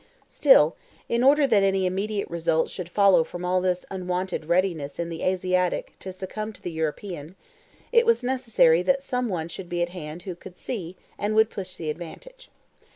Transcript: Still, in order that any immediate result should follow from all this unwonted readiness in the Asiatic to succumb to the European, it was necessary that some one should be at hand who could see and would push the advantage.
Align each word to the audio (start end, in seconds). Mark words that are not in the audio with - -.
Still, 0.27 0.75
in 1.07 1.23
order 1.23 1.45
that 1.45 1.61
any 1.61 1.85
immediate 1.85 2.27
result 2.27 2.71
should 2.71 2.89
follow 2.89 3.23
from 3.23 3.45
all 3.45 3.61
this 3.61 3.85
unwonted 3.91 4.45
readiness 4.45 4.97
in 4.97 5.09
the 5.09 5.21
Asiatic 5.21 5.93
to 5.99 6.11
succumb 6.11 6.51
to 6.53 6.61
the 6.63 6.71
European, 6.71 7.35
it 7.91 8.03
was 8.07 8.23
necessary 8.23 8.81
that 8.81 9.03
some 9.03 9.29
one 9.29 9.47
should 9.47 9.69
be 9.69 9.83
at 9.83 9.89
hand 9.89 10.23
who 10.23 10.33
could 10.33 10.57
see 10.57 10.95
and 11.19 11.35
would 11.35 11.51
push 11.51 11.75
the 11.75 11.91
advantage. 11.91 12.49